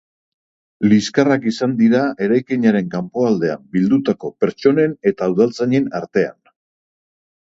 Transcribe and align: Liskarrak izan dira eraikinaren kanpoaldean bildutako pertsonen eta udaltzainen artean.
Liskarrak 0.93 1.43
izan 1.51 1.75
dira 1.81 1.99
eraikinaren 2.27 2.89
kanpoaldean 2.95 3.69
bildutako 3.77 4.33
pertsonen 4.45 4.97
eta 5.13 5.29
udaltzainen 5.35 5.91
artean. 6.01 6.39